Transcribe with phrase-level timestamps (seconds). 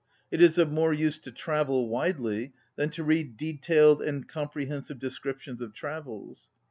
[0.31, 4.97] It is of more use to travel widely than to read detailed and comprehen sive
[4.97, 6.49] descriptions of travels.